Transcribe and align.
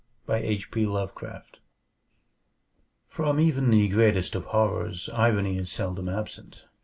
From 3.07 3.39
even 3.39 3.69
the 3.69 3.87
greatest 3.87 4.33
of 4.33 4.45
horrors 4.45 5.09
irony 5.13 5.57
is 5.57 5.71
seldom 5.71 6.09
absent. 6.09 6.65